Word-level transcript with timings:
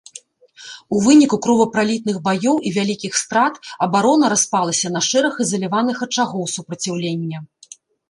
У 0.95 1.01
выніку 1.05 1.37
кровапралітных 1.45 2.17
баёў 2.29 2.55
і 2.71 2.73
вялікіх 2.79 3.13
страт 3.23 3.55
абарона 3.89 4.33
распалася 4.35 4.87
на 4.97 5.01
шэраг 5.11 5.35
ізаляваных 5.47 5.97
ачагоў 6.11 6.53
супраціўлення. 6.59 7.49